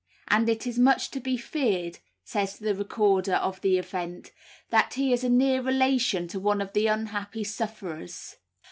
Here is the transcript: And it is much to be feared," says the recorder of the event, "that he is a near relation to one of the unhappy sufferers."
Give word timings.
And 0.29 0.49
it 0.49 0.65
is 0.65 0.79
much 0.79 1.11
to 1.11 1.19
be 1.19 1.37
feared," 1.37 1.99
says 2.23 2.57
the 2.57 2.73
recorder 2.73 3.35
of 3.35 3.61
the 3.61 3.77
event, 3.77 4.31
"that 4.71 4.95
he 4.95 5.13
is 5.13 5.23
a 5.23 5.29
near 5.29 5.61
relation 5.61 6.27
to 6.29 6.39
one 6.39 6.59
of 6.59 6.73
the 6.73 6.87
unhappy 6.87 7.43
sufferers." 7.43 8.37